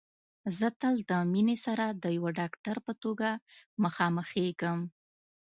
زه 0.57 0.67
تل 0.79 0.95
د 1.09 1.11
مينې 1.33 1.57
سره 1.65 1.85
د 2.03 2.05
يوه 2.17 2.31
ډاکټر 2.39 2.75
په 2.85 2.93
توګه 3.03 3.29
مخامخېږم 3.83 4.79